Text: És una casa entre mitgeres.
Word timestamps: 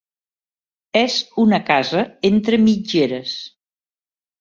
És 1.01 1.17
una 1.45 1.61
casa 1.69 2.07
entre 2.33 2.63
mitgeres. 2.67 3.39